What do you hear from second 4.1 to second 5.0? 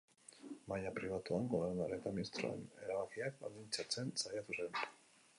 saiatu zen.